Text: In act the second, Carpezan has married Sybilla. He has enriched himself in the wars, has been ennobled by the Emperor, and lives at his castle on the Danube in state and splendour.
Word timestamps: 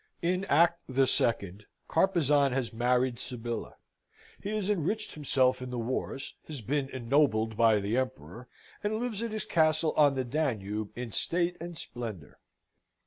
In 0.23 0.45
act 0.45 0.79
the 0.89 1.05
second, 1.05 1.67
Carpezan 1.87 2.53
has 2.53 2.73
married 2.73 3.19
Sybilla. 3.19 3.75
He 4.41 4.49
has 4.49 4.67
enriched 4.67 5.13
himself 5.13 5.61
in 5.61 5.69
the 5.69 5.77
wars, 5.77 6.33
has 6.47 6.61
been 6.61 6.89
ennobled 6.89 7.55
by 7.55 7.79
the 7.79 7.97
Emperor, 7.97 8.47
and 8.83 8.97
lives 8.99 9.21
at 9.21 9.29
his 9.31 9.45
castle 9.45 9.93
on 9.95 10.15
the 10.15 10.25
Danube 10.25 10.89
in 10.95 11.11
state 11.11 11.55
and 11.61 11.77
splendour. 11.77 12.39